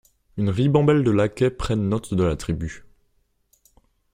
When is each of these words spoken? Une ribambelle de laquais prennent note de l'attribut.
Une 0.35 0.49
ribambelle 0.49 1.03
de 1.03 1.11
laquais 1.11 1.51
prennent 1.51 1.87
note 1.87 2.15
de 2.15 2.23
l'attribut. 2.23 2.87